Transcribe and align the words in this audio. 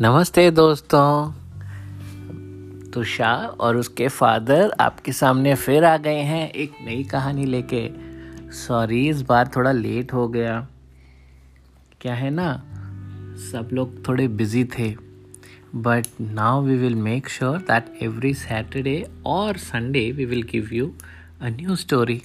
नमस्ते 0.00 0.50
दोस्तों। 0.50 1.32
तुषार 2.92 3.46
और 3.46 3.76
उसके 3.76 4.08
फादर 4.08 4.72
आपके 4.80 5.12
सामने 5.12 5.54
फिर 5.54 5.84
आ 5.84 5.96
गए 5.96 6.20
हैं 6.22 6.50
एक 6.50 6.72
नई 6.84 7.02
कहानी 7.04 7.44
लेके। 7.44 7.80
सॉरी 8.56 9.08
इस 9.08 9.22
बार 9.22 9.50
थोड़ा 9.56 9.72
लेट 9.72 10.12
हो 10.12 10.28
गया। 10.28 10.60
क्या 12.00 12.14
है 12.14 12.30
ना, 12.30 12.52
सब 13.50 13.68
लोग 13.72 14.06
थोड़े 14.08 14.28
बिज़ी 14.28 14.64
थे। 14.78 14.88
But 15.74 16.06
now 16.20 16.62
we 16.62 16.76
will 16.76 16.94
make 16.94 17.28
sure 17.28 17.58
that 17.62 17.92
every 18.02 18.34
Saturday 18.36 19.04
और 19.26 19.56
Sunday 19.56 20.10
we 20.12 20.24
will 20.24 20.42
give 20.52 20.72
you 20.72 20.92
a 21.42 21.48
new 21.50 21.76
story 21.76 22.22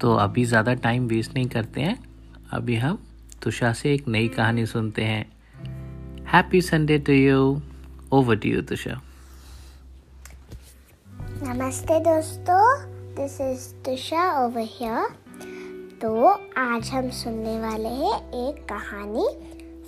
तो 0.00 0.14
अभी 0.16 0.44
ज़्यादा 0.44 0.74
टाइम 0.80 1.06
वेस्ट 1.08 1.34
नहीं 1.34 1.46
करते 1.48 1.80
हैं। 1.80 1.98
अभी 2.52 2.76
हम 2.76 2.98
तुषा 3.42 3.72
से 3.72 3.94
एक 3.94 4.08
नई 4.08 4.28
कहानी 4.28 4.66
सुनते 4.66 5.04
हैं। 5.04 5.24
Happy 6.26 6.60
Sunday 6.60 6.98
to 6.98 7.12
you. 7.14 7.62
Over 8.10 8.34
to 8.36 8.48
you, 8.48 8.62
Tusha. 8.62 9.00
नमस्ते 11.38 11.98
दोस्तों 12.00 12.62
this 13.16 13.40
is 13.40 13.64
Tusha 13.84 14.22
over 14.44 14.66
here 14.70 15.08
तो 16.02 16.10
आज 16.58 16.90
हम 16.90 17.10
सुनने 17.18 17.58
वाले 17.60 17.88
हैं 17.88 18.16
एक 18.40 18.64
कहानी 18.68 19.26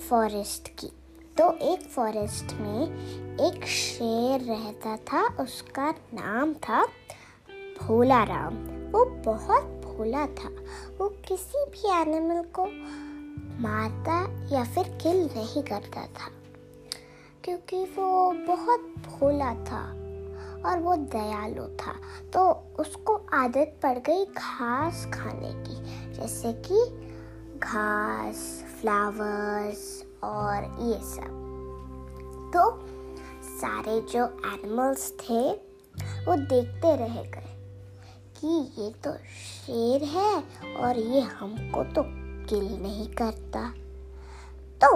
फॉरेस्ट 0.09 0.69
की 0.80 0.91
तो 1.38 1.51
एक 1.73 1.88
फॉरेस्ट 1.95 2.55
में 2.61 2.83
एक 3.48 3.66
शेर 3.77 4.41
रहता 4.50 4.97
था 5.11 5.27
उसका 5.42 5.91
नाम 6.14 6.55
था 6.69 6.84
भोला 7.83 8.23
राम 8.33 8.55
वो 8.92 9.05
बहुत 9.27 9.64
भोला 9.84 10.27
था 10.41 10.50
वो 10.98 11.08
किसी 11.28 11.64
भी 11.73 12.00
एनिमल 12.00 12.42
को 12.58 12.70
मारता 13.61 14.17
या 14.55 14.64
फिर 14.64 14.84
किल 15.03 15.25
नहीं 15.37 15.62
करता 15.62 16.06
था। 16.06 16.31
क्योंकि 17.45 17.84
वो 17.84 18.31
बहुत 18.48 18.81
भोला 18.81 19.55
था 19.64 19.83
और 20.69 20.78
वो 20.78 20.97
दयालु 20.97 21.64
था 21.77 21.95
तो 22.33 22.51
उसको 22.79 23.14
आदत 23.33 23.79
पड़ 23.83 23.98
गई 23.98 24.25
घास 24.25 25.06
खाने 25.14 25.53
की, 25.64 25.77
जैसे 26.12 26.53
कि 26.53 26.84
घास, 27.59 28.64
फ्लावर्स 28.81 30.05
और 30.25 30.64
ये 30.81 30.98
सब। 31.05 31.36
तो 32.55 32.62
सारे 33.59 34.01
जो 34.01 34.25
एनिमल्स 34.47 35.11
थे, 35.12 35.42
वो 36.27 36.36
देखते 36.36 36.97
रह 36.97 37.23
गए 37.23 37.55
कि 38.41 38.83
ये 38.83 38.91
तो 39.05 39.12
शेर 39.12 40.05
है 40.05 40.42
और 40.77 40.98
ये 40.98 41.20
हमको 41.20 41.84
तो 41.84 42.27
किल 42.48 42.66
नहीं 42.82 43.06
करता। 43.14 43.68
तो 44.80 44.91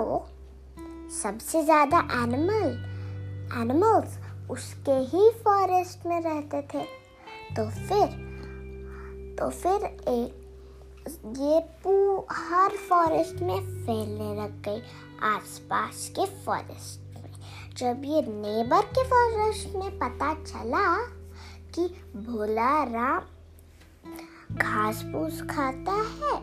सबसे 1.13 1.63
ज़्यादा 1.65 1.99
एनिमल 2.23 2.69
एनिमल्स 3.61 4.19
उसके 4.51 4.93
ही 5.11 5.31
फॉरेस्ट 5.45 6.07
में 6.07 6.21
रहते 6.21 6.63
थे। 6.75 6.85
तो 7.57 7.69
फिर 7.71 8.21
तो 9.39 9.49
फिर 9.51 9.85
एक 9.85 10.41
ये 11.39 11.61
पू, 11.85 11.93
हर 12.31 12.77
फॉरेस्ट 12.89 13.43
में 13.43 13.61
फैलने 13.61 14.35
लग 14.37 14.61
गई 14.63 14.83
आसपास 15.27 16.09
के 16.19 16.27
फॉरेस्ट 16.45 17.15
में। 17.15 17.33
जब 17.77 18.03
ये 18.05 18.21
नेबर 18.23 18.87
के 18.89 19.05
फॉरेस्ट 19.05 19.75
में 19.77 19.99
पता 19.99 20.33
चला 20.43 20.87
कि 21.75 21.87
भोला 22.17 22.83
राम 22.85 24.57
घास 24.57 25.03
फूस 25.03 25.43
खाता 25.51 25.93
है 25.93 26.35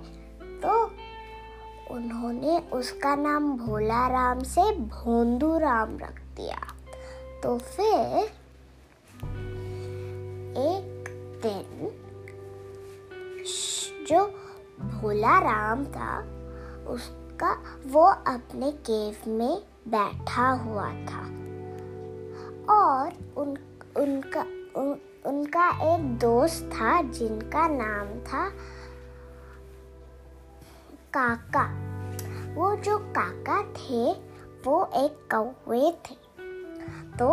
तो 0.65 0.91
उन्होंने 1.93 2.57
उसका 2.59 3.15
नाम 3.15 3.57
भोला 3.57 4.07
राम 4.07 4.39
से 4.44 4.72
भोंदू 4.72 5.57
राम 5.57 5.97
रख 5.97 6.19
दिया। 6.38 6.59
तो 7.44 7.57
फिर 7.57 8.31
एक 10.57 11.06
दिन 11.45 11.91
जो 14.09 14.25
भोला 14.81 15.39
राम 15.39 15.85
था 15.85 16.19
उसका 16.88 17.51
वो 17.88 18.05
अपने 18.05 18.72
केव 18.72 19.31
में 19.31 19.61
बैठा 19.88 20.50
हुआ 20.50 20.89
था 20.89 21.22
और 22.73 23.13
उन 23.38 23.57
उनका 23.97 24.41
उन, 24.75 24.97
उनका 25.25 25.95
एक 25.95 26.17
दोस्त 26.19 26.69
था 26.73 27.01
जिनका 27.01 27.67
नाम 27.67 28.19
था 28.19 28.51
काका। 31.14 31.64
वो 32.56 32.75
जो 32.75 32.97
काका 32.97 33.62
थे, 33.74 34.12
वो 34.66 34.84
एक 34.96 35.18
कौवे 35.31 35.92
थे। 36.06 36.16
तो 37.18 37.28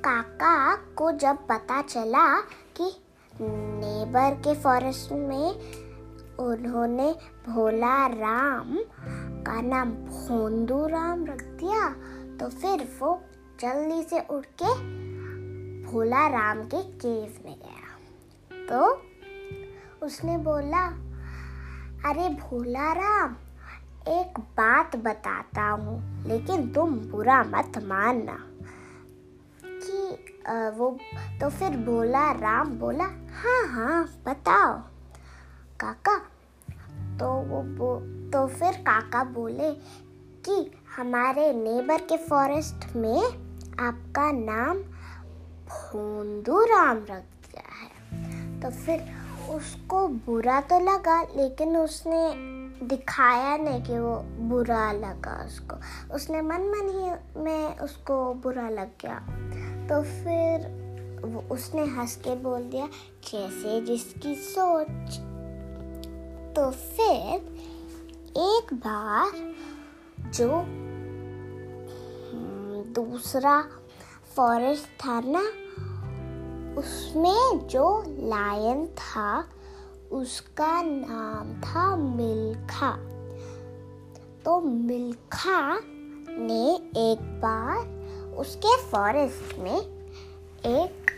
काका 0.00 0.54
को 0.96 1.10
जब 1.12 1.36
पता 1.48 1.82
चला 1.82 2.26
कि 2.76 2.90
नेबर 3.32 4.34
के 4.34 4.54
फॉरेस्ट 4.54 5.12
में 5.12 5.48
उन्होंने 6.38 7.12
भोला 7.48 8.06
राम 8.06 8.76
का 9.46 9.60
नाम 9.60 9.90
भोंदू 9.90 10.86
राम 10.86 11.24
रख 11.24 11.42
दिया 11.60 11.88
तो 12.38 12.48
फिर 12.50 12.88
वो 13.00 13.20
जल्दी 13.60 14.02
से 14.02 14.20
उठ 14.30 14.46
के 14.62 14.72
भोला 15.84 16.26
राम 16.28 16.62
के 16.64 16.82
केव 16.82 17.38
में 17.44 17.56
गया। 17.58 18.66
तो 18.68 19.02
उसने 20.06 20.36
बोला 20.38 20.86
अरे 22.04 22.28
भोला 22.30 22.92
राम 22.92 23.34
एक 24.08 24.38
बात 24.38 24.96
बताता 24.96 25.62
हूँ 25.62 26.26
लेकिन 26.26 26.68
तुम 26.72 26.94
बुरा 27.10 27.42
मत 27.44 27.78
मानना। 27.84 28.36
कि 29.64 30.00
वो 30.78 30.90
तो 31.40 31.48
फिर 31.50 31.76
बोला 31.86 32.30
राम 32.32 32.70
बोला 32.78 33.04
हाँ 33.40 33.62
हाँ 33.68 34.04
बताओ। 34.26 34.76
काका 35.80 36.18
तो 37.18 37.32
वो 37.48 37.62
बो, 37.78 37.96
तो 38.30 38.46
फिर 38.48 38.72
काका 38.82 39.24
बोले 39.24 39.72
कि 40.44 40.70
हमारे 40.96 41.52
नेबर 41.54 42.00
के 42.02 42.16
फॉरेस्ट 42.26 42.94
में 42.96 43.20
आपका 43.80 44.30
नाम 44.32 44.78
भोंदू 45.68 46.60
राम 46.66 46.96
रख 46.98 47.24
दिया 47.46 47.68
है। 47.74 48.60
तो 48.60 48.70
फिर 48.70 49.00
उसको 49.50 50.08
बुरा 50.08 50.60
तो 50.60 50.80
लगा 50.80 51.22
लेकिन 51.22 51.76
उसने 51.76 52.54
दिखाया 52.86 53.56
नहीं 53.56 53.82
कि 53.82 53.98
वो 53.98 54.16
बुरा 54.48 54.92
लगा 54.92 55.46
उसको। 55.46 55.76
उसने 56.14 56.42
मन 56.42 56.60
मन 56.60 56.88
ही 56.88 57.40
में 57.40 57.78
उसको 57.78 58.34
बुरा 58.34 58.68
लग 58.68 58.90
गया। 59.00 59.18
तो 59.88 60.02
फिर 60.02 60.84
वो 61.24 61.54
उसने 61.54 61.84
हंस 61.84 62.16
के 62.16 62.36
बोल 62.36 62.62
दिया 62.62 62.86
जैसे 63.32 63.80
जिसकी 63.80 64.34
सोच? 64.34 65.20
तो 66.56 66.70
फिर 66.70 67.34
एक 68.36 68.74
बार 68.74 69.54
जो 70.30 70.50
हम्म, 72.32 72.92
दूसरा 72.92 73.64
फॉरेस्ट 74.36 74.84
था 74.84 75.20
ना 75.20 75.63
उसमें 76.78 77.68
जो 77.68 78.04
लायन 78.06 78.86
था, 78.86 79.44
उसका 80.12 80.82
नाम 80.82 81.60
था 81.60 81.96
मिल्खा। 81.96 82.96
तो 84.44 84.60
मिल्खा 84.60 85.80
ने 86.28 86.74
एक 87.12 87.18
बार 87.20 88.04
उसके 88.36 88.76
फॉरेस्ट 88.82 89.58
में 89.58 89.80
एक 90.66 91.10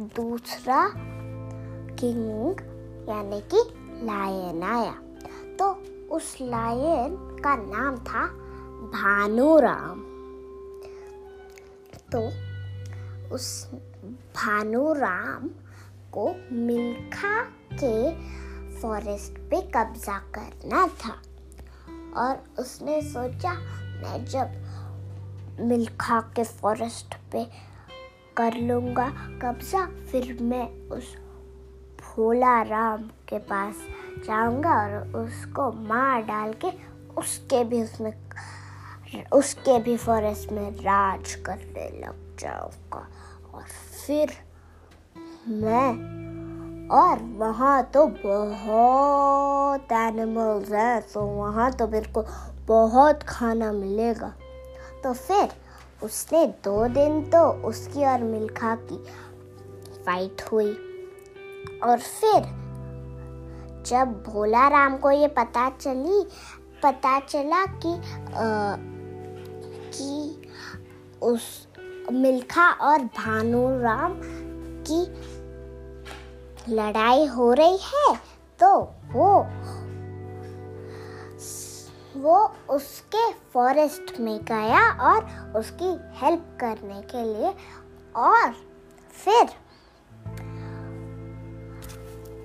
दूसरा 0.00 0.92
किंग, 1.96 2.50
यानी 3.08 3.40
कि 3.40 3.74
लायन 4.06 4.62
आया। 4.62 4.94
तो 5.56 5.82
उस 6.14 6.36
लायन 6.42 7.16
का 7.16 7.56
नाम 7.56 7.96
था 7.96 8.26
भानुराम। 8.82 10.00
तो 12.14 12.28
उस 13.34 13.70
भानुराम 14.04 15.48
को 16.12 16.34
मिल्खा 16.52 17.40
के 17.72 18.10
फॉरेस्ट 18.80 19.38
पे 19.50 19.60
कब्जा 19.60 20.18
करना 20.18 20.86
था। 20.86 21.12
और 22.20 22.44
उसने 22.58 23.00
सोचा, 23.02 23.52
मैं 24.02 24.24
जब 24.24 25.60
मिल्खा 25.60 26.20
के 26.20 26.44
फॉरेस्ट 26.44 27.14
पे 27.32 27.44
कर 28.36 28.54
लूँगा 28.54 29.08
कब्जा, 29.42 29.86
फिर 29.86 30.38
मैं 30.40 30.88
उस 30.88 31.16
भोला 32.02 32.62
राम 32.62 33.02
के 33.28 33.38
पास 33.38 33.74
जाऊँगा 34.26 34.70
और 34.70 35.16
उसको 35.16 35.72
मार 35.72 36.22
डाल 36.22 36.52
के 36.52 36.70
उसके 37.16 37.64
भी 37.64 37.82
उसमें, 37.82 38.12
उसके 39.32 39.78
भी 39.78 39.96
फॉरेस्ट 39.96 40.52
में 40.52 40.70
राज 40.70 41.34
करने 41.34 41.88
लग 42.00 42.36
जाऊँगा। 42.38 43.08
और 43.54 43.62
फिर 44.06 44.32
मैं 45.48 45.90
और 46.88 47.22
वहाँ 47.38 47.82
तो 47.94 48.06
बहुत 48.06 49.92
एनिमल्स 49.92 50.70
हैं 50.72 51.00
तो 51.02 51.20
वहाँ 51.20 51.70
तो 51.72 51.88
मेरे 51.88 52.12
को 52.12 52.24
बहुत 52.66 53.22
खाना 53.22 53.72
मिलेगा। 53.72 54.32
तो 55.04 55.12
फिर 55.12 55.48
उसने 56.02 56.46
दो 56.64 56.86
दिन 56.88 57.20
तो 57.30 57.38
उसकी 57.68 58.04
और 58.04 58.22
मिल्खा 58.22 58.74
की 58.74 58.96
फाइट 60.04 60.42
हुई। 60.52 60.72
और 61.82 61.98
फिर 61.98 62.42
जब 63.86 64.22
भोला 64.28 64.68
राम 64.68 64.96
को 64.96 65.10
ये 65.10 65.28
पता 65.28 65.68
चली 65.70 66.22
पता 66.82 67.18
चला 67.20 67.64
कि 67.66 67.94
आ, 68.34 68.76
कि 69.94 70.42
उस 71.22 71.68
मिल्खा 72.10 72.70
और 72.70 72.98
भानुराम 72.98 74.20
की 74.90 75.02
लड़ाई 76.74 77.26
हो 77.26 77.52
रही 77.52 77.78
है 77.78 78.16
तो 78.60 78.94
वो 79.12 79.46
वो 82.16 82.54
उसके 82.70 83.32
फॉरेस्ट 83.32 84.20
में 84.20 84.44
गया 84.44 85.12
और 85.12 85.52
उसकी 85.56 85.96
हेल्प 86.14 86.58
करने 86.60 87.02
के 87.02 87.24
लिए 87.24 87.54
और 88.16 88.52
फिर, 89.24 89.48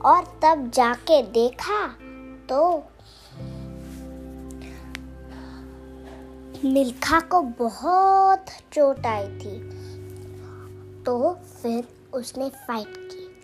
और 0.05 0.23
तब 0.43 0.71
जाके 0.73 1.21
देखा 1.21 1.87
तो 2.49 2.83
मिल्खा 6.65 7.19
को 7.19 7.41
बहुत 7.41 8.45
चोट 8.73 9.05
आई 9.05 9.27
थी। 9.27 9.77
तो 11.03 11.33
फिर 11.33 11.87
उसने 12.13 12.49
फाइट 12.49 12.93
की। 12.97 13.43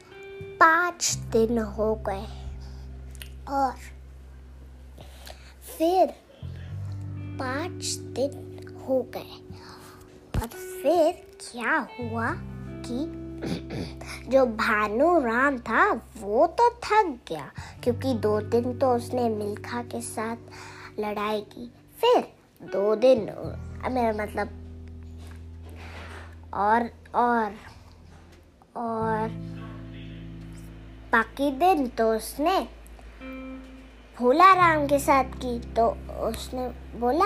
पाँच 0.57 1.13
दिन 1.13 1.57
हो 1.57 1.95
गए। 1.95 2.27
और 3.50 3.71
फिर 5.77 6.07
पाँच 7.39 7.86
दिन 7.86 8.60
हो 8.88 9.01
गए। 9.01 9.59
और 10.42 10.48
फिर 10.48 11.38
क्या 11.39 11.77
हुआ 11.77 12.33
कि 12.86 13.24
जो 14.30 14.45
भानु 14.45 15.19
राम 15.19 15.57
था, 15.57 15.92
वो 16.19 16.48
तो 16.48 16.69
थक 16.69 17.19
गया। 17.30 17.51
क्योंकि 17.83 18.13
दो 18.13 18.42
दिन 18.42 18.80
तो 18.80 18.95
उसने 18.95 19.30
मिल्खा 19.30 19.83
के 19.83 20.01
साथ 20.01 20.38
लड़ाई 21.00 21.42
की। 21.42 21.74
फिर 22.01 22.43
दो 22.63 22.95
दिन 22.95 23.19
मेरा 23.92 24.12
मतलब 24.24 24.50
और 26.54 26.89
और 27.15 27.56
और 28.77 29.30
बाकी 31.12 31.51
दिन 31.51 31.88
तो 31.88 32.12
उसने 32.13 32.60
भोला 34.19 34.54
राम 34.54 34.88
के 34.88 35.00
साथ 35.00 35.24
की 35.24 35.60
तो 35.74 35.88
उसने 36.27 36.68
बोला, 37.00 37.25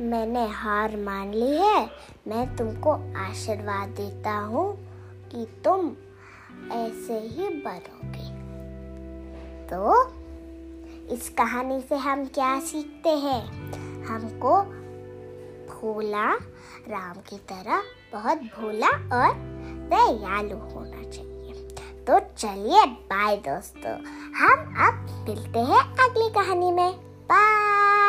मैंने 0.00 0.46
हार 0.46 0.96
मान 0.96 1.32
ली 1.34 1.56
है, 1.56 1.90
मैं 2.28 2.56
तुमको 2.56 2.92
आशीर्वाद 3.18 3.88
देता 3.88 4.34
हूँ 4.38 4.66
कि 5.30 5.46
तुम 5.64 5.90
ऐसे 6.72 7.18
ही 7.18 7.48
बनोगे। 7.64 8.26
तो 9.66 9.78
इस 11.14 11.28
कहानी 11.28 11.80
से 11.80 11.96
हम 11.96 12.24
क्या 12.24 12.58
सीखते 12.60 13.10
हैं? 13.10 13.42
हमको 14.04 14.60
भोला 15.82 16.34
राम 16.88 17.14
की 17.14 17.38
तरह 17.38 17.82
बहुत 18.12 18.38
भोला 18.38 18.88
और 18.88 19.34
दयालु 19.90 20.74
होना 20.74 21.10
चाहिए। 21.10 21.52
तो 22.04 22.18
चलिए 22.18 22.86
बाय 22.86 23.36
दोस्तों। 23.36 23.94
हम 24.34 24.74
अब 24.86 25.26
मिलते 25.28 25.58
हैं 25.58 25.80
अगली 25.80 26.30
कहानी 26.30 26.72
में। 26.72 26.92
बाय 27.32 28.07